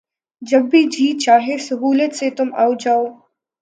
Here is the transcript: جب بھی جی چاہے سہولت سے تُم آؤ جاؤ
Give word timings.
جب 0.41 0.61
بھی 0.61 0.83
جی 0.89 1.11
چاہے 1.19 1.57
سہولت 1.57 2.15
سے 2.15 2.29
تُم 2.29 2.49
آؤ 2.55 2.73
جاؤ 2.79 3.05